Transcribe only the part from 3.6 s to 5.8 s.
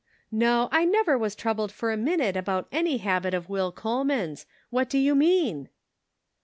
Coleman's. What do you mean